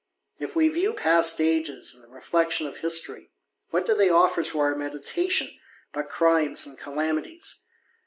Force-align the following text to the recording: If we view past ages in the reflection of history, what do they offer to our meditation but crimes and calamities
If 0.39 0.55
we 0.55 0.67
view 0.67 0.93
past 0.95 1.39
ages 1.39 1.93
in 1.95 2.01
the 2.01 2.07
reflection 2.07 2.65
of 2.65 2.77
history, 2.77 3.29
what 3.69 3.85
do 3.85 3.93
they 3.93 4.09
offer 4.09 4.41
to 4.41 4.59
our 4.59 4.73
meditation 4.73 5.51
but 5.93 6.09
crimes 6.09 6.65
and 6.65 6.75
calamities 6.75 7.65